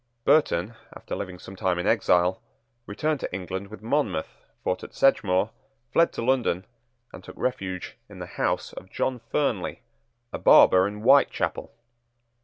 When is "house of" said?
8.25-8.89